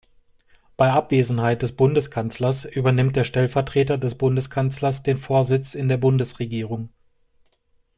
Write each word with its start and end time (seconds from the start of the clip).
Bei 0.77 0.89
Abwesenheit 0.91 1.61
des 1.61 1.73
Bundeskanzlers 1.75 2.65
übernimmt 2.65 3.15
der 3.17 3.23
Stellvertreter 3.23 3.99
des 3.99 4.15
Bundeskanzlers 4.15 5.03
den 5.03 5.19
Vorsitz 5.19 5.75
in 5.75 5.89
der 5.89 5.97
Bundesregierung. 5.97 6.89